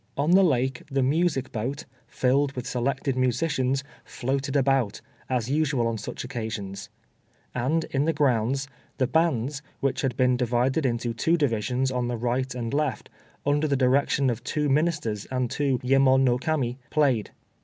On 0.17 0.31
the 0.31 0.41
lake, 0.43 0.81
"the 0.89 1.03
music 1.03 1.51
boat," 1.51 1.85
filled 2.07 2.53
with 2.53 2.65
selected 2.65 3.15
musicians, 3.15 3.83
floated 4.03 4.55
about, 4.55 4.99
as 5.29 5.51
usual 5.51 5.85
on 5.85 5.99
such 5.99 6.23
occasions; 6.23 6.89
and 7.53 7.83
in 7.91 8.05
the 8.05 8.11
grounds, 8.11 8.67
the 8.97 9.05
bands, 9.05 9.61
which 9.79 10.01
were 10.01 10.09
divided 10.09 10.87
into 10.87 11.13
two 11.13 11.37
divisions 11.37 11.91
on 11.91 12.07
the 12.07 12.17
right 12.17 12.55
and 12.55 12.73
left, 12.73 13.11
under 13.45 13.67
the 13.67 13.77
direction 13.77 14.31
of 14.31 14.43
two 14.43 14.69
Ministers 14.69 15.25
and 15.25 15.51
two 15.51 15.77
Yemon 15.83 16.23
no 16.23 16.39
Kami, 16.39 16.79
played. 16.89 17.29